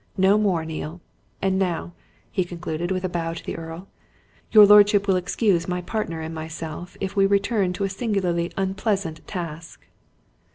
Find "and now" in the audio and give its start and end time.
1.43-1.93